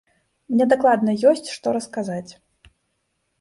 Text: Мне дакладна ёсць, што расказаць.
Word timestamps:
Мне 0.53 0.65
дакладна 0.71 1.13
ёсць, 1.33 1.51
што 1.57 1.75
расказаць. 1.77 2.31